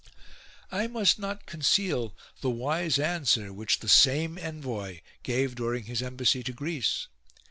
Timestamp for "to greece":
6.41-7.07